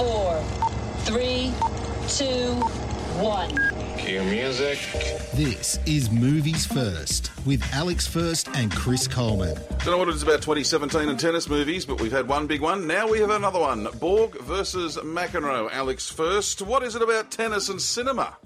Five, 0.00 0.08
four, 0.08 0.42
three, 1.00 1.52
two, 2.08 2.54
one. 3.20 3.50
Cue 3.98 4.22
music. 4.22 4.78
This 5.34 5.78
is 5.84 6.10
Movies 6.10 6.64
First 6.64 7.30
with 7.44 7.62
Alex 7.74 8.06
First 8.06 8.48
and 8.54 8.72
Chris 8.72 9.06
Coleman. 9.06 9.56
Don't 9.84 9.86
know 9.88 9.98
what 9.98 10.08
it 10.08 10.14
is 10.14 10.22
about 10.22 10.40
2017 10.40 11.06
and 11.06 11.20
tennis 11.20 11.50
movies, 11.50 11.84
but 11.84 12.00
we've 12.00 12.12
had 12.12 12.26
one 12.26 12.46
big 12.46 12.62
one. 12.62 12.86
Now 12.86 13.08
we 13.10 13.18
have 13.20 13.28
another 13.28 13.60
one. 13.60 13.88
Borg 13.98 14.40
versus 14.40 14.96
McEnroe. 14.96 15.70
Alex 15.70 16.08
First. 16.08 16.62
What 16.62 16.82
is 16.82 16.96
it 16.96 17.02
about 17.02 17.30
tennis 17.30 17.68
and 17.68 17.80
cinema? 17.80 18.38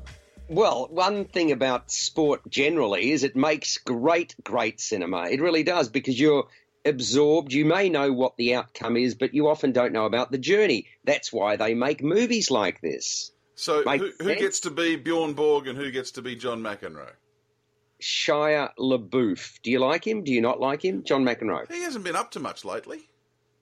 Well, 0.48 0.89
one 0.91 1.25
thing 1.25 1.53
about 1.53 1.91
sport 1.91 2.43
generally 2.48 3.12
is 3.12 3.23
it 3.23 3.37
makes 3.37 3.79
great, 3.79 4.34
great 4.43 4.81
cinema. 4.81 5.29
It 5.29 5.41
really 5.41 5.62
does 5.62 5.89
because 5.89 6.19
you're 6.19 6.48
absorbed. 6.84 7.52
You 7.52 7.65
may 7.65 7.88
know 7.88 8.12
what 8.12 8.37
the 8.37 8.55
outcome 8.55 8.97
is, 8.97 9.15
but 9.15 9.34
you 9.34 9.48
often 9.48 9.73
don't 9.73 9.92
know 9.92 10.05
about 10.06 10.30
the 10.30 10.38
journey. 10.38 10.87
That's 11.05 11.33
why 11.33 11.56
they 11.56 11.75
make 11.75 12.02
movies 12.02 12.51
like 12.51 12.80
this. 12.80 13.33
So, 13.56 13.84
Make 13.86 14.00
who, 14.00 14.11
who 14.20 14.34
gets 14.34 14.61
to 14.61 14.70
be 14.70 14.97
Bjorn 14.97 15.34
Borg 15.34 15.69
and 15.69 15.78
who 15.78 15.91
gets 15.92 16.12
to 16.12 16.22
be 16.22 16.34
John 16.34 16.61
McEnroe? 16.61 17.12
Shia 18.03 18.70
LaBeouf. 18.78 19.61
Do 19.62 19.70
you 19.70 19.78
like 19.78 20.06
him? 20.06 20.25
Do 20.25 20.33
you 20.33 20.41
not 20.41 20.61
like 20.61 20.84
him? 20.84 21.05
John 21.05 21.25
McEnroe. 21.25 21.70
He 21.72 21.83
hasn't 21.83 22.05
been 22.05 22.17
up 22.17 22.33
to 22.33 22.41
much 22.41 22.64
lately. 22.64 23.09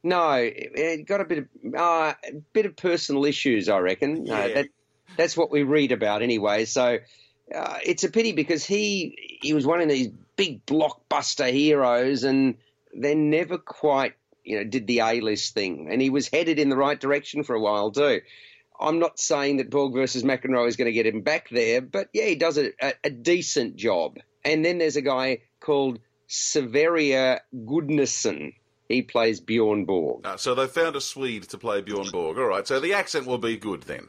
No, 0.03 0.33
it, 0.33 0.71
it 0.75 1.07
got 1.07 1.21
a 1.21 1.25
bit 1.25 1.39
of 1.39 1.47
uh, 1.77 2.15
a 2.25 2.33
bit 2.53 2.67
of 2.67 2.75
personal 2.75 3.25
issues, 3.25 3.69
I 3.69 3.79
reckon. 3.79 4.29
Uh, 4.29 4.35
Yeah. 4.35 4.49
that, 4.55 4.67
that's 5.17 5.37
what 5.37 5.51
we 5.51 5.63
read 5.63 5.93
about 5.93 6.23
anyway. 6.23 6.65
So 6.65 6.99
uh, 7.55 7.79
it's 7.85 8.03
a 8.03 8.11
pity 8.11 8.33
because 8.33 8.65
he 8.65 9.39
he 9.43 9.53
was 9.53 9.65
one 9.67 9.81
of 9.81 9.89
these 9.89 10.09
big 10.37 10.65
blockbuster 10.67 11.53
heroes, 11.53 12.25
and 12.25 12.57
then 12.93 13.31
never 13.31 13.59
quite 13.59 14.15
you 14.45 14.57
know 14.59 14.65
did 14.65 14.87
the 14.87 15.01
A 15.01 15.21
list 15.21 15.55
thing, 15.55 15.89
and 15.91 16.01
he 16.03 16.11
was 16.11 16.29
headed 16.29 16.59
in 16.59 16.69
the 16.69 16.77
right 16.77 16.99
direction 17.01 17.45
for 17.45 17.55
a 17.55 17.61
while 17.61 17.91
too. 17.91 18.21
I'm 18.81 18.99
not 18.99 19.21
saying 19.21 19.59
that 19.59 19.71
Borg 19.71 19.93
versus 19.95 20.25
McEnroe 20.25 20.67
is 20.67 20.77
going 20.77 20.87
to 20.87 20.93
get 20.93 21.07
him 21.07 21.21
back 21.21 21.49
there, 21.51 21.81
but 21.81 22.09
yeah, 22.13 22.25
he 22.25 22.35
does 22.35 22.59
a, 22.59 22.73
a, 22.81 22.93
a 23.05 23.11
decent 23.11 23.77
job. 23.77 24.19
And 24.45 24.65
then 24.65 24.79
there's 24.79 24.97
a 24.97 25.03
guy 25.03 25.39
called 25.61 26.01
Sverrir 26.29 27.39
Gudnason. 27.55 28.55
He 28.89 29.03
plays 29.03 29.41
Bjorn 29.41 29.85
Borg. 29.85 30.27
Uh, 30.27 30.37
so 30.37 30.55
they 30.57 30.67
found 30.67 30.97
a 30.97 31.01
Swede 31.01 31.45
to 31.51 31.59
play 31.59 31.81
Bjorn 31.81 32.11
Borg. 32.11 32.39
All 32.39 32.47
right, 32.47 32.67
so 32.67 32.81
the 32.81 32.95
accent 32.95 33.27
will 33.27 33.39
be 33.39 33.57
good 33.57 33.85
then. 33.85 34.09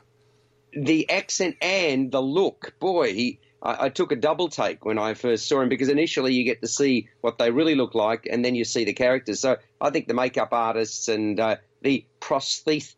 the 0.73 1.07
accent 1.09 1.55
and 1.61 2.11
the 2.11 2.21
look. 2.21 2.73
Boy, 2.79 3.13
he. 3.13 3.39
I, 3.63 3.85
I 3.85 3.89
took 3.89 4.11
a 4.11 4.15
double 4.15 4.49
take 4.49 4.85
when 4.85 4.99
I 4.99 5.13
first 5.13 5.47
saw 5.47 5.61
him 5.61 5.69
because 5.69 5.89
initially 5.89 6.33
you 6.33 6.43
get 6.43 6.61
to 6.61 6.67
see 6.67 7.09
what 7.21 7.37
they 7.37 7.49
really 7.49 7.75
look 7.75 7.95
like, 7.95 8.27
and 8.29 8.43
then 8.43 8.53
you 8.53 8.65
see 8.65 8.83
the 8.83 8.93
characters. 8.93 9.39
So 9.39 9.57
I 9.81 9.89
think 9.89 10.07
the 10.07 10.13
makeup 10.13 10.49
artists 10.51 11.07
and 11.07 11.39
uh, 11.39 11.55
the 11.81 12.05
prosthet. 12.19 12.93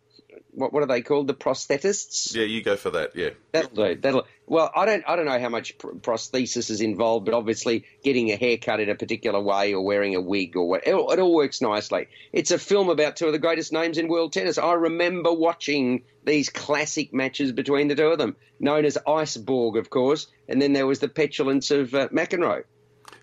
What, 0.56 0.72
what 0.74 0.82
are 0.84 0.88
they 0.88 1.02
called? 1.02 1.28
The 1.28 1.34
prosthetists. 1.34 2.34
Yeah, 2.36 2.44
you 2.46 2.64
go 2.64 2.76
for 2.76 2.90
that. 2.92 3.16
Yeah. 3.16 3.32
That'll 3.52 3.70
do. 3.76 3.96
That'll. 3.96 4.26
Well, 4.48 4.72
I 4.76 4.86
don't. 4.86 5.04
I 5.08 5.16
don't 5.16 5.26
know 5.26 5.40
how 5.40 5.50
much 5.50 5.78
pr- 5.78 5.90
prosthesis 5.92 6.70
is 6.70 6.82
involved, 6.82 7.26
but 7.26 7.34
obviously 7.34 7.86
getting 8.04 8.32
a 8.32 8.36
haircut 8.36 8.80
in 8.80 8.90
a 8.90 8.96
particular 8.96 9.42
way 9.42 9.74
or 9.74 9.84
wearing 9.84 10.16
a 10.16 10.22
wig 10.22 10.56
or 10.56 10.68
what, 10.68 10.88
it, 10.88 10.94
all- 10.94 11.12
it 11.12 11.20
all 11.20 11.34
works 11.34 11.62
nicely. 11.62 12.08
It's 12.32 12.52
a 12.52 12.58
film 12.60 12.90
about 12.90 13.16
two 13.18 13.28
of 13.28 13.34
the 13.34 13.40
greatest 13.40 13.74
names 13.74 13.98
in 13.98 14.08
world 14.08 14.34
tennis. 14.34 14.58
I 14.58 14.74
remember 14.74 15.34
watching 15.34 16.04
these 16.24 16.50
classic 16.50 17.14
matches 17.14 17.52
between 17.52 17.88
the 17.88 17.96
two 17.96 18.08
of 18.08 18.18
them, 18.18 18.36
known 18.60 18.86
as 18.86 18.98
Iceborg, 19.08 19.78
of 19.78 19.90
course, 19.90 20.28
and 20.48 20.62
then 20.62 20.74
there 20.74 20.88
was 20.88 21.00
the 21.00 21.08
petulance 21.10 21.72
of 21.72 21.94
uh, 21.94 22.08
McEnroe. 22.10 22.64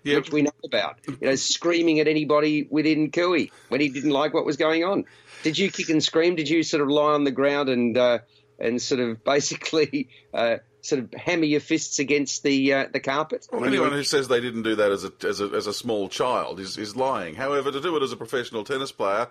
Yeah. 0.03 0.17
Which 0.17 0.31
we 0.31 0.41
know 0.41 0.51
about, 0.65 0.97
you 1.07 1.17
know, 1.21 1.35
screaming 1.35 1.99
at 1.99 2.07
anybody 2.07 2.67
within 2.69 3.09
Cooey 3.11 3.51
when 3.69 3.79
he 3.81 3.89
didn't 3.89 4.09
like 4.11 4.33
what 4.33 4.45
was 4.45 4.57
going 4.57 4.83
on. 4.83 5.05
Did 5.43 5.57
you 5.57 5.71
kick 5.71 5.89
and 5.89 6.03
scream? 6.03 6.35
Did 6.35 6.49
you 6.49 6.61
sort 6.63 6.81
of 6.81 6.89
lie 6.89 7.13
on 7.13 7.23
the 7.23 7.31
ground 7.31 7.69
and 7.69 7.97
uh, 7.97 8.19
and 8.59 8.81
sort 8.81 8.99
of 9.01 9.23
basically 9.25 10.09
uh, 10.33 10.57
sort 10.81 11.03
of 11.03 11.13
hammer 11.13 11.45
your 11.45 11.59
fists 11.61 11.99
against 11.99 12.43
the 12.43 12.73
uh, 12.73 12.87
the 12.91 12.99
carpet? 12.99 13.47
Well, 13.51 13.63
anyone 13.65 13.91
were- 13.91 13.97
who 13.97 14.03
says 14.03 14.27
they 14.27 14.41
didn't 14.41 14.63
do 14.63 14.75
that 14.75 14.91
as 14.91 15.05
a, 15.05 15.11
as 15.25 15.39
a, 15.41 15.45
as 15.47 15.67
a 15.67 15.73
small 15.73 16.09
child 16.09 16.59
is, 16.59 16.77
is 16.77 16.95
lying. 16.95 17.35
However, 17.35 17.71
to 17.71 17.79
do 17.81 17.95
it 17.95 18.03
as 18.03 18.11
a 18.11 18.17
professional 18.17 18.63
tennis 18.63 18.91
player, 18.91 19.29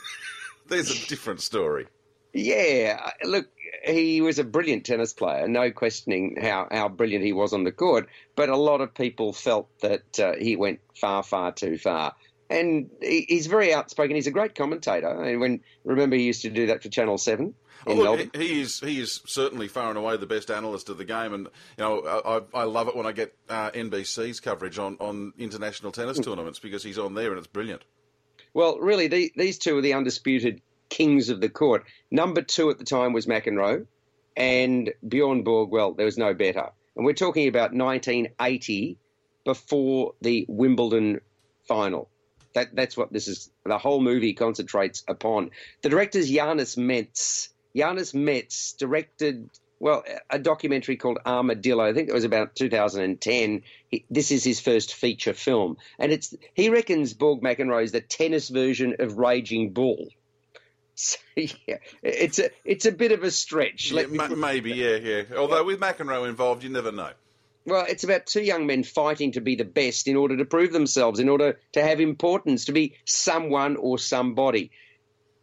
there's 0.68 0.90
a 0.90 1.08
different 1.08 1.40
story. 1.40 1.86
Yeah, 2.32 3.10
look, 3.24 3.48
he 3.84 4.20
was 4.20 4.38
a 4.38 4.44
brilliant 4.44 4.86
tennis 4.86 5.12
player, 5.12 5.48
no 5.48 5.70
questioning 5.70 6.36
how, 6.40 6.68
how 6.70 6.88
brilliant 6.88 7.24
he 7.24 7.32
was 7.32 7.52
on 7.52 7.64
the 7.64 7.72
court. 7.72 8.08
But 8.36 8.48
a 8.48 8.56
lot 8.56 8.80
of 8.80 8.94
people 8.94 9.32
felt 9.32 9.68
that 9.80 10.20
uh, 10.20 10.34
he 10.38 10.56
went 10.56 10.80
far, 10.94 11.22
far 11.22 11.52
too 11.52 11.76
far. 11.76 12.14
And 12.48 12.90
he, 13.00 13.26
he's 13.28 13.46
very 13.46 13.72
outspoken. 13.72 14.16
He's 14.16 14.26
a 14.26 14.32
great 14.32 14.54
commentator. 14.54 15.08
And 15.08 15.40
when 15.40 15.60
remember, 15.84 16.16
he 16.16 16.24
used 16.24 16.42
to 16.42 16.50
do 16.50 16.66
that 16.68 16.82
for 16.82 16.88
Channel 16.88 17.16
Seven. 17.18 17.54
in 17.86 17.98
look, 17.98 18.36
he 18.36 18.60
is 18.60 18.80
he 18.80 19.00
is 19.00 19.20
certainly 19.24 19.68
far 19.68 19.88
and 19.88 19.96
away 19.96 20.16
the 20.16 20.26
best 20.26 20.50
analyst 20.50 20.88
of 20.88 20.98
the 20.98 21.04
game, 21.04 21.32
and 21.32 21.46
you 21.78 21.84
know 21.84 22.42
I, 22.54 22.60
I 22.60 22.64
love 22.64 22.88
it 22.88 22.96
when 22.96 23.06
I 23.06 23.12
get 23.12 23.34
uh, 23.48 23.70
NBC's 23.70 24.40
coverage 24.40 24.78
on, 24.78 24.96
on 25.00 25.32
international 25.38 25.92
tennis 25.92 26.18
Hmm. 26.18 26.24
tournaments 26.24 26.58
because 26.58 26.82
he's 26.82 26.98
on 26.98 27.14
there 27.14 27.30
and 27.30 27.38
it's 27.38 27.46
brilliant. 27.46 27.82
Well, 28.52 28.78
really, 28.80 29.06
the, 29.06 29.32
these 29.36 29.58
two 29.58 29.78
are 29.78 29.80
the 29.80 29.94
undisputed 29.94 30.60
kings 30.90 31.30
of 31.30 31.40
the 31.40 31.48
court. 31.48 31.84
Number 32.10 32.42
two 32.42 32.68
at 32.68 32.78
the 32.78 32.84
time 32.84 33.14
was 33.14 33.26
McEnroe, 33.26 33.86
and 34.36 34.92
Bjorn 35.06 35.42
Borg. 35.42 35.70
Well, 35.70 35.94
there 35.94 36.06
was 36.06 36.18
no 36.18 36.34
better. 36.34 36.68
And 36.96 37.06
we're 37.06 37.14
talking 37.14 37.48
about 37.48 37.72
1980, 37.72 38.98
before 39.44 40.14
the 40.20 40.46
Wimbledon 40.48 41.20
final. 41.66 42.08
That 42.54 42.74
that's 42.74 42.96
what 42.96 43.12
this 43.12 43.28
is. 43.28 43.50
The 43.64 43.78
whole 43.78 44.00
movie 44.00 44.34
concentrates 44.34 45.04
upon. 45.06 45.50
The 45.82 45.88
director's 45.88 46.28
Janus 46.30 46.76
Metz. 46.76 47.50
Janus 47.76 48.12
Metz 48.12 48.72
directed. 48.72 49.48
Well, 49.78 50.04
a 50.28 50.38
documentary 50.38 50.96
called 50.96 51.18
Armadillo. 51.24 51.82
I 51.84 51.94
think 51.94 52.08
it 52.08 52.14
was 52.14 52.24
about 52.24 52.54
2010. 52.54 53.62
He, 53.88 54.04
this 54.10 54.30
is 54.30 54.44
his 54.44 54.60
first 54.60 54.94
feature 54.94 55.32
film, 55.32 55.78
and 55.98 56.12
it's 56.12 56.34
he 56.54 56.68
reckons 56.68 57.14
Borg 57.14 57.40
McEnroe 57.40 57.82
is 57.82 57.92
the 57.92 58.00
tennis 58.00 58.48
version 58.48 58.96
of 58.98 59.16
Raging 59.16 59.72
Bull. 59.72 60.08
So, 61.36 61.56
yeah, 61.66 61.78
it's 62.02 62.38
a 62.38 62.50
it's 62.64 62.84
a 62.84 62.92
bit 62.92 63.12
of 63.12 63.22
a 63.22 63.30
stretch. 63.30 63.92
Yeah, 63.92 64.06
ma- 64.06 64.28
maybe, 64.28 64.72
yeah, 64.72 64.96
yeah. 64.96 65.22
Although 65.36 65.64
with 65.64 65.80
McEnroe 65.80 66.28
involved, 66.28 66.62
you 66.62 66.70
never 66.70 66.92
know. 66.92 67.12
Well, 67.66 67.86
it's 67.88 68.04
about 68.04 68.26
two 68.26 68.42
young 68.42 68.66
men 68.66 68.84
fighting 68.84 69.32
to 69.32 69.40
be 69.40 69.54
the 69.54 69.64
best 69.64 70.08
in 70.08 70.16
order 70.16 70.36
to 70.36 70.44
prove 70.44 70.72
themselves, 70.72 71.20
in 71.20 71.28
order 71.28 71.58
to 71.72 71.82
have 71.82 72.00
importance, 72.00 72.66
to 72.66 72.72
be 72.72 72.96
someone 73.04 73.76
or 73.76 73.98
somebody. 73.98 74.70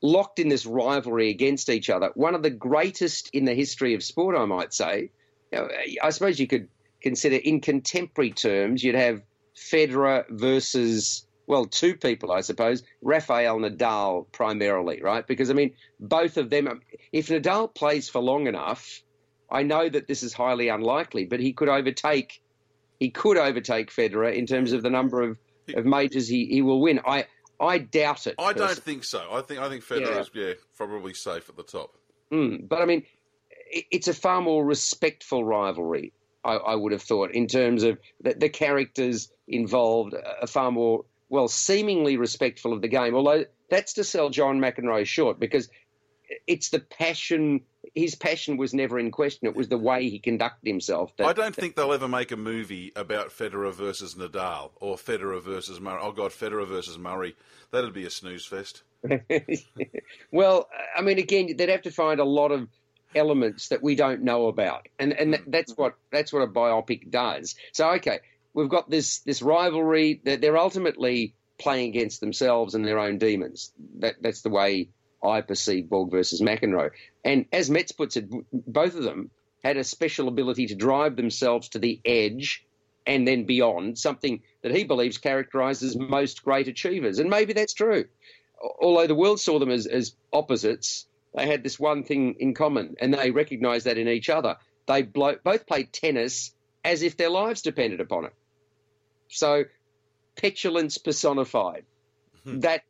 Locked 0.01 0.39
in 0.39 0.47
this 0.47 0.65
rivalry 0.65 1.29
against 1.29 1.69
each 1.69 1.89
other, 1.89 2.11
one 2.13 2.35
of 2.35 2.43
the 2.43 2.51
greatest 2.51 3.29
in 3.33 3.45
the 3.45 3.55
history 3.55 3.95
of 3.95 4.03
sport, 4.03 4.35
I 4.37 4.45
might 4.45 4.73
say. 4.73 5.09
You 5.51 5.59
know, 5.59 5.69
I 6.03 6.11
suppose 6.11 6.39
you 6.39 6.47
could 6.47 6.67
consider, 7.01 7.35
in 7.35 7.61
contemporary 7.61 8.31
terms, 8.31 8.83
you'd 8.83 8.95
have 8.95 9.23
Federer 9.55 10.25
versus, 10.29 11.26
well, 11.47 11.65
two 11.65 11.95
people, 11.95 12.31
I 12.31 12.41
suppose, 12.41 12.83
Rafael 13.01 13.57
Nadal 13.57 14.29
primarily, 14.31 15.01
right? 15.01 15.25
Because, 15.25 15.49
I 15.49 15.53
mean, 15.53 15.73
both 15.99 16.35
of 16.37 16.49
them, 16.49 16.81
if 17.13 17.29
Nadal 17.29 17.73
plays 17.73 18.09
for 18.09 18.21
long 18.21 18.47
enough, 18.47 19.01
I 19.49 19.63
know 19.63 19.87
that 19.87 20.07
this 20.07 20.23
is 20.23 20.33
highly 20.33 20.67
unlikely, 20.67 21.25
but 21.25 21.39
he 21.39 21.53
could 21.53 21.69
overtake 21.69 22.41
he 22.99 23.11
could 23.11 23.37
overtake 23.37 23.91
Federer 23.91 24.33
in 24.33 24.47
terms 24.47 24.71
of 24.71 24.81
the 24.81 24.89
number 24.89 25.21
of, 25.21 25.37
of 25.75 25.85
majors 25.85 26.27
he, 26.27 26.47
he 26.47 26.61
will 26.61 26.81
win. 26.81 26.99
I 27.05 27.25
I 27.59 27.77
doubt 27.77 28.27
it. 28.27 28.35
I 28.39 28.53
don't 28.53 28.77
think 28.77 29.03
so. 29.03 29.25
I 29.31 29.41
think 29.41 29.61
I 29.61 29.69
think 29.69 29.83
Federer's 29.83 30.29
yeah. 30.33 30.53
probably 30.75 31.13
safe 31.13 31.47
at 31.49 31.55
the 31.55 31.63
top. 31.63 31.95
Mm, 32.31 32.67
but 32.67 32.81
I 32.81 32.85
mean, 32.85 33.03
it's 33.69 34.07
a 34.07 34.13
far 34.13 34.41
more 34.41 34.65
respectful 34.65 35.45
rivalry. 35.45 36.11
I, 36.43 36.55
I 36.55 36.75
would 36.75 36.91
have 36.91 37.01
thought 37.01 37.31
in 37.31 37.47
terms 37.47 37.83
of 37.83 37.99
the, 38.21 38.33
the 38.33 38.49
characters 38.49 39.31
involved, 39.47 40.13
are 40.13 40.47
far 40.47 40.71
more 40.71 41.05
well 41.29 41.47
seemingly 41.47 42.17
respectful 42.17 42.73
of 42.73 42.81
the 42.81 42.87
game. 42.87 43.15
Although 43.15 43.45
that's 43.69 43.93
to 43.93 44.03
sell 44.03 44.29
John 44.29 44.59
McEnroe 44.59 45.05
short 45.05 45.39
because 45.39 45.69
it's 46.45 46.69
the 46.69 46.79
passion. 46.79 47.61
His 47.95 48.15
passion 48.15 48.57
was 48.57 48.73
never 48.73 48.99
in 48.99 49.11
question. 49.11 49.47
It 49.47 49.55
was 49.55 49.69
the 49.69 49.77
way 49.77 50.09
he 50.09 50.19
conducted 50.19 50.67
himself. 50.67 51.15
That, 51.17 51.27
I 51.27 51.33
don't 51.33 51.55
think 51.55 51.75
they'll 51.75 51.93
ever 51.93 52.07
make 52.07 52.31
a 52.31 52.37
movie 52.37 52.91
about 52.95 53.29
Federer 53.29 53.73
versus 53.73 54.15
Nadal 54.15 54.71
or 54.75 54.97
Federer 54.97 55.41
versus 55.41 55.79
Murray. 55.79 55.99
Oh 56.01 56.11
God, 56.11 56.31
Federer 56.31 56.67
versus 56.67 56.97
Murray. 56.97 57.35
That'd 57.71 57.93
be 57.93 58.05
a 58.05 58.09
snooze 58.09 58.45
fest. 58.45 58.83
well, 60.31 60.67
I 60.95 61.01
mean, 61.01 61.17
again, 61.17 61.55
they'd 61.55 61.69
have 61.69 61.83
to 61.83 61.91
find 61.91 62.19
a 62.19 62.25
lot 62.25 62.51
of 62.51 62.67
elements 63.15 63.69
that 63.69 63.81
we 63.81 63.95
don't 63.95 64.23
know 64.23 64.47
about, 64.47 64.87
and 64.99 65.13
and 65.13 65.35
hmm. 65.35 65.49
that's 65.49 65.73
what 65.75 65.95
that's 66.11 66.33
what 66.33 66.41
a 66.41 66.47
biopic 66.47 67.09
does. 67.09 67.55
So, 67.71 67.89
okay, 67.93 68.19
we've 68.57 68.69
got 68.69 68.89
this 68.89 69.19
this 69.19 69.43
rivalry 69.43 70.19
that 70.25 70.41
they're 70.41 70.57
ultimately 70.57 71.35
playing 71.59 71.89
against 71.89 72.19
themselves 72.19 72.73
and 72.73 72.85
their 72.85 72.97
own 72.97 73.19
demons. 73.19 73.71
That 73.99 74.15
that's 74.19 74.41
the 74.41 74.49
way 74.49 74.89
I 75.23 75.41
perceive 75.41 75.89
Borg 75.89 76.09
versus 76.09 76.41
McEnroe. 76.41 76.89
And 77.23 77.45
as 77.53 77.69
Metz 77.69 77.91
puts 77.91 78.17
it, 78.17 78.25
both 78.51 78.95
of 78.95 79.03
them 79.03 79.29
had 79.63 79.77
a 79.77 79.83
special 79.83 80.27
ability 80.27 80.67
to 80.67 80.75
drive 80.75 81.15
themselves 81.15 81.69
to 81.69 81.79
the 81.79 82.01
edge 82.03 82.65
and 83.05 83.27
then 83.27 83.45
beyond, 83.45 83.97
something 83.97 84.41
that 84.63 84.75
he 84.75 84.83
believes 84.83 85.17
characterizes 85.17 85.95
most 85.95 86.43
great 86.43 86.67
achievers. 86.67 87.19
And 87.19 87.29
maybe 87.29 87.53
that's 87.53 87.73
true. 87.73 88.05
Although 88.81 89.07
the 89.07 89.15
world 89.15 89.39
saw 89.39 89.59
them 89.59 89.71
as, 89.71 89.85
as 89.85 90.13
opposites, 90.33 91.05
they 91.33 91.47
had 91.47 91.63
this 91.63 91.79
one 91.79 92.03
thing 92.03 92.35
in 92.39 92.53
common, 92.53 92.95
and 92.99 93.13
they 93.13 93.31
recognized 93.31 93.85
that 93.85 93.97
in 93.97 94.07
each 94.07 94.29
other. 94.29 94.57
They 94.87 95.03
both 95.03 95.65
played 95.65 95.93
tennis 95.93 96.53
as 96.83 97.01
if 97.01 97.17
their 97.17 97.29
lives 97.29 97.61
depended 97.61 98.01
upon 98.01 98.25
it. 98.25 98.33
So, 99.29 99.65
petulance 100.35 100.97
personified. 100.97 101.85
Hmm. 102.43 102.59
That 102.59 102.83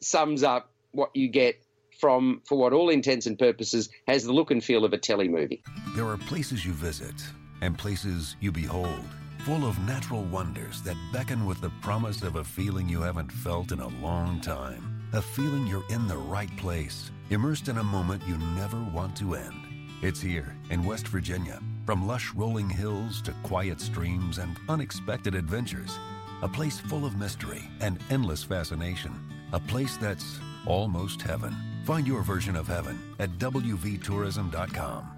sums 0.00 0.42
up 0.42 0.70
what 0.92 1.14
you 1.14 1.28
get 1.28 1.62
from, 1.98 2.42
for 2.44 2.58
what 2.58 2.72
all 2.72 2.90
intents 2.90 3.26
and 3.26 3.38
purposes, 3.38 3.88
has 4.08 4.24
the 4.24 4.32
look 4.32 4.50
and 4.50 4.62
feel 4.62 4.84
of 4.84 4.92
a 4.92 4.98
telly 4.98 5.28
movie. 5.28 5.62
There 5.94 6.06
are 6.06 6.16
places 6.16 6.64
you 6.66 6.72
visit 6.72 7.14
and 7.60 7.78
places 7.78 8.36
you 8.40 8.50
behold, 8.50 9.04
full 9.44 9.64
of 9.64 9.78
natural 9.86 10.24
wonders 10.24 10.82
that 10.82 10.96
beckon 11.12 11.46
with 11.46 11.60
the 11.60 11.70
promise 11.80 12.22
of 12.22 12.36
a 12.36 12.44
feeling 12.44 12.88
you 12.88 13.00
haven't 13.00 13.30
felt 13.30 13.70
in 13.70 13.80
a 13.80 13.88
long 14.02 14.40
time. 14.40 15.08
A 15.12 15.22
feeling 15.22 15.66
you're 15.66 15.84
in 15.90 16.08
the 16.08 16.16
right 16.16 16.54
place, 16.56 17.10
immersed 17.30 17.68
in 17.68 17.78
a 17.78 17.84
moment 17.84 18.22
you 18.26 18.36
never 18.56 18.82
want 18.92 19.14
to 19.18 19.34
end. 19.34 19.54
It's 20.02 20.20
here 20.20 20.56
in 20.70 20.84
West 20.84 21.06
Virginia. 21.06 21.60
From 21.84 22.06
lush 22.06 22.32
rolling 22.34 22.70
hills 22.70 23.20
to 23.22 23.32
quiet 23.42 23.80
streams 23.80 24.38
and 24.38 24.56
unexpected 24.68 25.34
adventures, 25.34 25.98
a 26.42 26.48
place 26.48 26.78
full 26.78 27.04
of 27.04 27.16
mystery 27.16 27.62
and 27.80 27.98
endless 28.08 28.44
fascination. 28.44 29.12
A 29.52 29.58
place 29.58 29.96
that's 29.96 30.38
almost 30.64 31.20
heaven. 31.20 31.54
Find 31.84 32.06
your 32.06 32.22
version 32.22 32.54
of 32.54 32.68
heaven 32.68 33.00
at 33.18 33.30
WVTourism.com. 33.38 35.08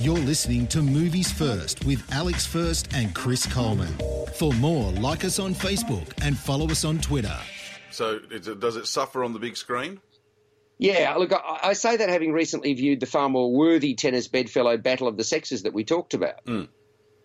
You're 0.00 0.18
listening 0.18 0.66
to 0.68 0.82
Movies 0.82 1.30
First 1.30 1.84
with 1.84 2.02
Alex 2.12 2.46
First 2.46 2.92
and 2.92 3.14
Chris 3.14 3.46
Coleman. 3.46 3.94
For 4.34 4.52
more, 4.54 4.90
like 4.92 5.24
us 5.24 5.38
on 5.38 5.54
Facebook 5.54 6.12
and 6.22 6.36
follow 6.36 6.68
us 6.68 6.84
on 6.84 6.98
Twitter. 6.98 7.36
So, 7.92 8.18
does 8.18 8.76
it 8.76 8.86
suffer 8.86 9.22
on 9.22 9.32
the 9.32 9.38
big 9.38 9.56
screen? 9.56 10.00
Yeah, 10.80 11.14
look, 11.16 11.30
I, 11.34 11.74
say 11.74 11.98
that 11.98 12.08
having 12.08 12.32
recently 12.32 12.72
viewed 12.72 13.00
the 13.00 13.06
far 13.06 13.28
more 13.28 13.52
worthy 13.52 13.92
tennis 13.94 14.28
bedfellow 14.28 14.78
Battle 14.78 15.08
of 15.08 15.18
the 15.18 15.24
Sexes 15.24 15.64
that 15.64 15.74
we 15.74 15.84
talked 15.84 16.14
about. 16.14 16.42
Mm. 16.46 16.68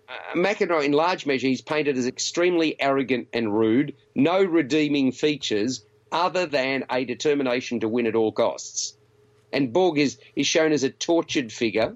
Uh, 0.10 0.36
McEnroe, 0.36 0.84
in 0.84 0.92
large 0.92 1.26
measure, 1.26 1.48
he's 1.48 1.62
painted 1.62 1.98
as 1.98 2.06
extremely 2.06 2.76
arrogant 2.80 3.30
and 3.32 3.58
rude, 3.58 3.96
no 4.14 4.44
redeeming 4.44 5.14
features, 5.14 5.86
other 6.12 6.46
than 6.46 6.84
a 6.92 7.06
determination 7.06 7.80
to 7.80 7.88
win 7.88 8.08
at 8.08 8.16
all 8.16 8.34
costs. 8.34 8.98
And 9.54 9.72
Borg 9.72 10.00
is, 10.00 10.18
is 10.36 10.46
shown 10.46 10.74
as 10.74 10.84
a 10.84 10.90
tortured 10.90 11.50
figure, 11.50 11.96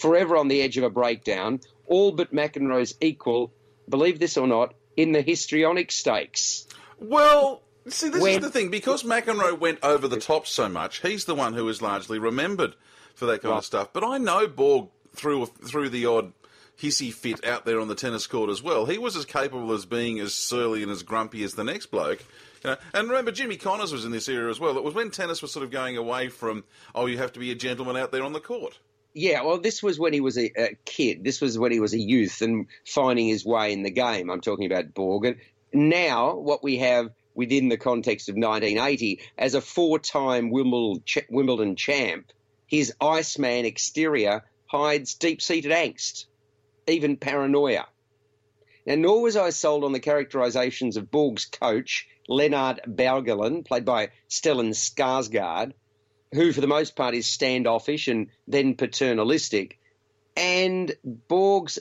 forever 0.00 0.36
on 0.36 0.48
the 0.48 0.62
edge 0.62 0.78
of 0.78 0.84
a 0.84 0.90
breakdown, 0.90 1.60
all 1.86 2.10
but 2.10 2.34
McEnroe's 2.34 2.96
equal, 3.00 3.52
believe 3.88 4.18
this 4.18 4.36
or 4.36 4.48
not, 4.48 4.74
in 4.96 5.12
the 5.12 5.22
histrionic 5.22 5.92
stakes. 5.92 6.66
Well, 6.98 7.62
see, 7.88 8.08
this 8.08 8.22
when, 8.22 8.34
is 8.34 8.40
the 8.40 8.50
thing. 8.50 8.70
Because 8.70 9.02
McEnroe 9.02 9.58
went 9.58 9.78
over 9.82 10.08
the 10.08 10.20
top 10.20 10.46
so 10.46 10.68
much, 10.68 11.00
he's 11.00 11.24
the 11.24 11.34
one 11.34 11.54
who 11.54 11.68
is 11.68 11.82
largely 11.82 12.18
remembered 12.18 12.74
for 13.14 13.26
that 13.26 13.42
kind 13.42 13.52
right. 13.52 13.58
of 13.58 13.64
stuff. 13.64 13.92
But 13.92 14.04
I 14.04 14.18
know 14.18 14.46
Borg 14.46 14.88
through 15.14 15.46
through 15.46 15.90
the 15.90 16.06
odd 16.06 16.32
hissy 16.78 17.12
fit 17.12 17.44
out 17.46 17.64
there 17.64 17.80
on 17.80 17.88
the 17.88 17.94
tennis 17.94 18.26
court 18.26 18.50
as 18.50 18.62
well. 18.62 18.86
He 18.86 18.98
was 18.98 19.16
as 19.16 19.24
capable 19.24 19.72
as 19.72 19.86
being 19.86 20.18
as 20.20 20.34
surly 20.34 20.82
and 20.82 20.90
as 20.90 21.02
grumpy 21.02 21.44
as 21.44 21.54
the 21.54 21.64
next 21.64 21.86
bloke. 21.86 22.24
You 22.64 22.70
know, 22.70 22.76
and 22.94 23.08
remember, 23.08 23.32
Jimmy 23.32 23.56
Connors 23.56 23.92
was 23.92 24.04
in 24.04 24.12
this 24.12 24.28
era 24.28 24.50
as 24.50 24.60
well. 24.60 24.76
It 24.76 24.84
was 24.84 24.94
when 24.94 25.10
tennis 25.10 25.42
was 25.42 25.52
sort 25.52 25.64
of 25.64 25.70
going 25.70 25.96
away 25.96 26.28
from, 26.28 26.64
oh, 26.94 27.06
you 27.06 27.18
have 27.18 27.32
to 27.32 27.40
be 27.40 27.50
a 27.50 27.54
gentleman 27.54 27.96
out 27.96 28.12
there 28.12 28.22
on 28.22 28.32
the 28.32 28.40
court. 28.40 28.78
Yeah, 29.14 29.42
well, 29.42 29.58
this 29.58 29.82
was 29.82 29.98
when 29.98 30.12
he 30.12 30.20
was 30.20 30.38
a, 30.38 30.50
a 30.56 30.74
kid. 30.84 31.22
This 31.22 31.40
was 31.40 31.58
when 31.58 31.70
he 31.70 31.80
was 31.80 31.92
a 31.92 31.98
youth 31.98 32.40
and 32.40 32.66
finding 32.86 33.28
his 33.28 33.44
way 33.44 33.72
in 33.72 33.82
the 33.82 33.90
game. 33.90 34.30
I'm 34.30 34.40
talking 34.40 34.70
about 34.70 34.94
Borg. 34.94 35.26
And 35.26 35.36
now, 35.72 36.36
what 36.36 36.62
we 36.62 36.78
have 36.78 37.10
within 37.34 37.68
the 37.68 37.76
context 37.76 38.28
of 38.28 38.34
1980 38.34 39.20
as 39.38 39.54
a 39.54 39.60
four-time 39.60 40.50
Wimbledon 40.50 41.76
champ, 41.76 42.32
his 42.66 42.92
Iceman 43.00 43.64
exterior 43.64 44.44
hides 44.66 45.14
deep-seated 45.14 45.70
angst, 45.70 46.26
even 46.86 47.16
paranoia. 47.16 47.86
Now, 48.86 48.96
nor 48.96 49.22
was 49.22 49.36
I 49.36 49.50
sold 49.50 49.84
on 49.84 49.92
the 49.92 50.00
characterizations 50.00 50.96
of 50.96 51.10
Borg's 51.10 51.44
coach 51.44 52.08
Lennart 52.28 52.80
Bergelin, 52.86 53.64
played 53.64 53.84
by 53.84 54.10
Stellan 54.28 54.70
Skarsgård, 54.70 55.72
who 56.32 56.52
for 56.52 56.60
the 56.60 56.66
most 56.66 56.96
part 56.96 57.14
is 57.14 57.26
standoffish 57.26 58.08
and 58.08 58.28
then 58.48 58.74
paternalistic, 58.74 59.78
and 60.36 60.94
Borg's 61.04 61.78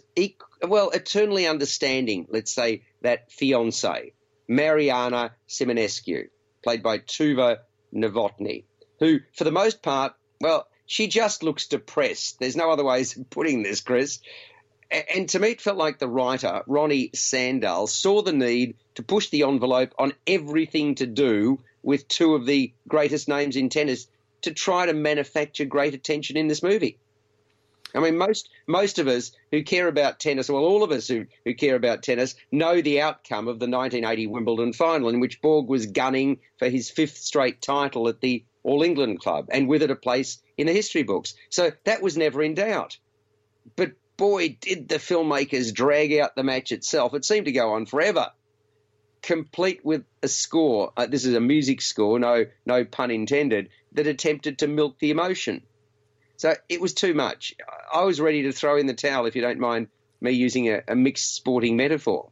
well 0.61 0.89
eternally 0.89 1.47
understanding, 1.47 2.27
let's 2.29 2.53
say 2.53 2.83
that 3.01 3.31
fiance 3.31 4.13
Mariana 4.51 5.33
Simionescu, 5.47 6.27
played 6.61 6.83
by 6.83 6.97
Tuva 6.97 7.59
Novotny, 7.95 8.65
who 8.99 9.19
for 9.33 9.45
the 9.45 9.51
most 9.51 9.81
part, 9.81 10.13
well, 10.41 10.67
she 10.85 11.07
just 11.07 11.41
looks 11.41 11.67
depressed. 11.67 12.37
There's 12.37 12.57
no 12.57 12.69
other 12.69 12.83
ways 12.83 13.15
of 13.15 13.29
putting 13.29 13.63
this, 13.63 13.79
Chris. 13.79 14.19
And 14.91 15.29
to 15.29 15.39
me, 15.39 15.51
it 15.51 15.61
felt 15.61 15.77
like 15.77 15.99
the 15.99 16.09
writer, 16.09 16.63
Ronnie 16.67 17.11
Sandahl, 17.11 17.87
saw 17.87 18.23
the 18.23 18.33
need 18.33 18.75
to 18.95 19.03
push 19.03 19.29
the 19.29 19.43
envelope 19.43 19.93
on 19.97 20.11
everything 20.27 20.95
to 20.95 21.07
do 21.07 21.59
with 21.81 22.09
two 22.09 22.35
of 22.35 22.45
the 22.45 22.73
greatest 22.89 23.29
names 23.29 23.55
in 23.55 23.69
tennis 23.69 24.07
to 24.41 24.53
try 24.53 24.85
to 24.85 24.93
manufacture 24.93 25.63
great 25.63 25.93
attention 25.93 26.35
in 26.35 26.49
this 26.49 26.61
movie. 26.61 26.97
I 27.93 27.99
mean, 27.99 28.17
most 28.17 28.49
most 28.67 28.99
of 28.99 29.07
us 29.07 29.31
who 29.51 29.63
care 29.63 29.87
about 29.87 30.19
tennis, 30.19 30.49
well, 30.49 30.63
all 30.63 30.83
of 30.83 30.91
us 30.91 31.07
who, 31.07 31.25
who 31.45 31.53
care 31.53 31.75
about 31.75 32.03
tennis, 32.03 32.35
know 32.51 32.81
the 32.81 33.01
outcome 33.01 33.47
of 33.47 33.59
the 33.59 33.67
1980 33.67 34.27
Wimbledon 34.27 34.73
final, 34.73 35.09
in 35.09 35.19
which 35.19 35.41
Borg 35.41 35.67
was 35.67 35.87
gunning 35.87 36.39
for 36.57 36.69
his 36.69 36.89
fifth 36.89 37.17
straight 37.17 37.61
title 37.61 38.07
at 38.07 38.21
the 38.21 38.43
All 38.63 38.83
England 38.83 39.19
Club, 39.19 39.47
and 39.51 39.67
with 39.67 39.81
it 39.81 39.91
a 39.91 39.95
place 39.95 40.41
in 40.57 40.67
the 40.67 40.73
history 40.73 41.03
books. 41.03 41.33
So 41.49 41.71
that 41.85 42.01
was 42.01 42.17
never 42.17 42.41
in 42.41 42.53
doubt. 42.53 42.97
But 43.75 43.93
boy, 44.17 44.57
did 44.59 44.87
the 44.87 44.95
filmmakers 44.95 45.73
drag 45.73 46.13
out 46.13 46.35
the 46.35 46.43
match 46.43 46.71
itself. 46.71 47.13
It 47.13 47.25
seemed 47.25 47.45
to 47.45 47.51
go 47.51 47.73
on 47.73 47.85
forever 47.85 48.31
complete 49.21 49.85
with 49.85 50.03
a 50.23 50.27
score. 50.27 50.91
Uh, 50.97 51.05
this 51.05 51.25
is 51.25 51.35
a 51.35 51.39
music 51.39 51.81
score, 51.81 52.19
no 52.19 52.45
no 52.65 52.85
pun 52.85 53.11
intended, 53.11 53.69
that 53.93 54.07
attempted 54.07 54.59
to 54.59 54.67
milk 54.67 54.97
the 54.99 55.11
emotion. 55.11 55.61
So 56.41 56.55
it 56.67 56.81
was 56.81 56.95
too 56.95 57.13
much. 57.13 57.53
I 57.93 58.03
was 58.03 58.19
ready 58.19 58.41
to 58.41 58.51
throw 58.51 58.75
in 58.77 58.87
the 58.87 58.95
towel, 58.95 59.27
if 59.27 59.35
you 59.35 59.43
don't 59.43 59.59
mind 59.59 59.89
me 60.19 60.31
using 60.31 60.69
a, 60.69 60.81
a 60.87 60.95
mixed 60.95 61.35
sporting 61.35 61.77
metaphor. 61.77 62.31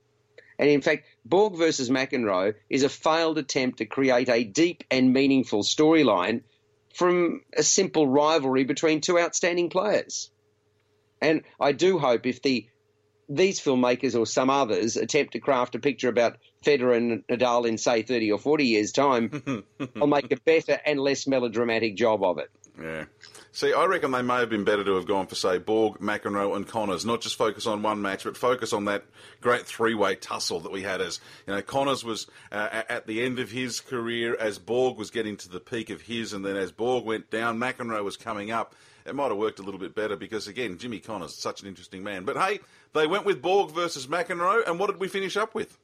And 0.58 0.68
in 0.68 0.82
fact, 0.82 1.06
Borg 1.26 1.56
versus 1.56 1.92
McEnroe 1.92 2.56
is 2.72 2.82
a 2.82 2.90
failed 2.90 3.38
attempt 3.38 3.78
to 3.78 3.86
create 3.86 4.28
a 4.28 4.44
deep 4.44 4.84
and 4.90 5.14
meaningful 5.14 5.62
storyline 5.62 6.42
from 6.96 7.44
a 7.56 7.62
simple 7.62 8.08
rivalry 8.08 8.64
between 8.64 9.02
two 9.02 9.20
outstanding 9.20 9.70
players. 9.70 10.32
And 11.22 11.44
I 11.60 11.74
do 11.74 12.00
hope 12.00 12.26
if 12.26 12.42
the 12.42 12.68
these 13.32 13.62
filmmakers 13.62 14.20
or 14.20 14.26
some 14.26 14.50
others 14.50 14.98
attempt 14.98 15.34
to 15.34 15.40
craft 15.40 15.76
a 15.76 15.80
picture 15.80 16.10
about 16.10 16.38
Federer 16.66 16.98
and 16.98 17.28
Nadal 17.28 17.68
in, 17.68 17.78
say, 17.78 18.02
30 18.02 18.32
or 18.32 18.40
40 18.40 18.66
years' 18.66 18.92
time, 18.92 19.64
I'll 20.02 20.08
make 20.08 20.32
a 20.32 20.38
better 20.38 20.80
and 20.84 21.00
less 21.00 21.28
melodramatic 21.28 21.96
job 21.96 22.24
of 22.24 22.40
it. 22.40 22.50
Yeah. 22.82 23.06
See, 23.52 23.74
I 23.74 23.86
reckon 23.86 24.12
they 24.12 24.22
may 24.22 24.38
have 24.38 24.50
been 24.50 24.64
better 24.64 24.84
to 24.84 24.96
have 24.96 25.06
gone 25.06 25.28
for, 25.28 25.36
say, 25.36 25.58
Borg, 25.58 26.00
McEnroe, 26.00 26.56
and 26.56 26.68
Connors. 26.68 27.06
Not 27.06 27.20
just 27.20 27.36
focus 27.36 27.66
on 27.68 27.82
one 27.82 28.02
match, 28.02 28.24
but 28.24 28.38
focus 28.38 28.72
on 28.72 28.86
that 28.86 29.04
great 29.42 29.66
three-way 29.66 30.16
tussle 30.16 30.62
that 30.62 30.72
we 30.72 30.84
had. 30.84 31.02
As 31.02 31.20
you 31.46 31.54
know, 31.54 31.62
Connors 31.62 32.04
was 32.04 32.28
uh, 32.52 32.84
at 32.88 33.06
the 33.06 33.22
end 33.22 33.40
of 33.40 33.52
his 33.52 33.82
career, 33.82 34.36
as 34.40 34.60
Borg 34.60 34.98
was 34.98 35.12
getting 35.12 35.36
to 35.38 35.50
the 35.50 35.60
peak 35.60 35.90
of 35.90 36.02
his, 36.02 36.32
and 36.32 36.46
then 36.46 36.56
as 36.56 36.72
Borg 36.72 37.04
went 37.04 37.30
down, 37.30 37.58
McEnroe 37.58 38.04
was 38.04 38.16
coming 38.16 38.52
up. 38.52 38.76
It 39.06 39.16
might 39.16 39.30
have 39.30 39.38
worked 39.38 39.60
a 39.60 39.64
little 39.64 39.80
bit 39.80 39.96
better 39.96 40.16
because, 40.16 40.48
again, 40.48 40.78
Jimmy 40.78 41.00
Connors, 41.00 41.36
such 41.36 41.62
an 41.62 41.68
interesting 41.68 42.04
man. 42.04 42.24
But 42.24 42.38
hey, 42.38 42.60
they 42.94 43.08
went 43.08 43.26
with 43.26 43.42
Borg 43.42 43.72
versus 43.72 44.08
McEnroe, 44.08 44.68
and 44.68 44.80
what 44.80 44.88
did 44.88 45.00
we 45.00 45.08
finish 45.08 45.36
up 45.36 45.54
with? 45.54 45.78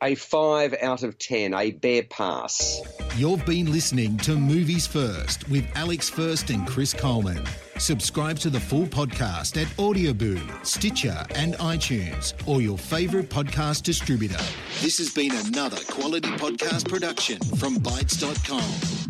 A 0.00 0.14
5 0.14 0.76
out 0.80 1.02
of 1.02 1.18
10, 1.18 1.54
a 1.54 1.72
bare 1.72 2.04
pass. 2.04 2.80
You've 3.16 3.44
been 3.44 3.72
listening 3.72 4.16
to 4.18 4.36
Movies 4.36 4.86
First 4.86 5.48
with 5.48 5.66
Alex 5.74 6.08
First 6.08 6.50
and 6.50 6.64
Chris 6.68 6.94
Coleman. 6.94 7.44
Subscribe 7.78 8.38
to 8.38 8.50
the 8.50 8.60
full 8.60 8.86
podcast 8.86 9.60
at 9.60 9.66
Audioboom, 9.76 10.64
Stitcher, 10.64 11.24
and 11.34 11.54
iTunes, 11.54 12.34
or 12.46 12.62
your 12.62 12.78
favourite 12.78 13.28
podcast 13.28 13.82
distributor. 13.82 14.38
This 14.82 14.98
has 14.98 15.12
been 15.12 15.32
another 15.34 15.78
quality 15.88 16.30
podcast 16.30 16.88
production 16.88 17.40
from 17.56 17.78
Bytes.com. 17.78 19.08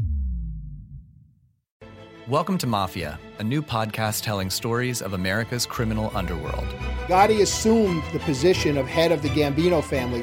Welcome 2.29 2.57
to 2.59 2.67
Mafia, 2.67 3.19
a 3.39 3.45
new 3.45 3.61
podcast 3.61 4.23
telling 4.23 4.49
stories 4.49 5.03
of 5.03 5.13
America's 5.13 5.67
criminal 5.67 6.11
underworld. 6.15 6.67
Gotti 7.09 7.43
assumed 7.43 8.03
the 8.15 8.21
position 8.21 8.79
of 8.79 8.87
head 8.87 9.13
of 9.13 9.21
the 9.21 9.29
Gambino 9.29 9.85
family. 9.85 10.23